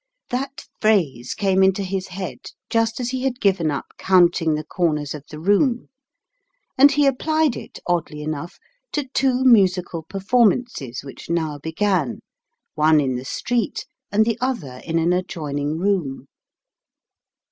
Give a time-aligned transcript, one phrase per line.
[0.31, 2.39] That phrase came into his head,
[2.71, 5.89] just as he had given up counting the corners of the room;
[6.75, 8.57] and he applied it, oddly enough,
[8.93, 12.21] to two musical perfor mances which now began,
[12.73, 16.25] one in the street and the other in an adjoining room.